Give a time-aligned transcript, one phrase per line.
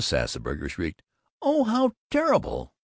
[0.03, 1.03] Sassburger shrieked,
[1.43, 2.73] "Oh, how terrible!"